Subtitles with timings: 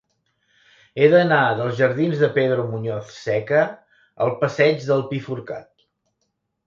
[1.01, 3.61] He d'anar dels jardins de Pedro Muñoz Seca
[4.27, 5.71] al passeig del Pi Forcat.